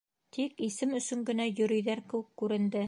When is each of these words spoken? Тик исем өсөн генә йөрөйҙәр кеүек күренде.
Тик 0.37 0.63
исем 0.67 0.95
өсөн 1.01 1.21
генә 1.31 1.49
йөрөйҙәр 1.53 2.05
кеүек 2.15 2.35
күренде. 2.43 2.79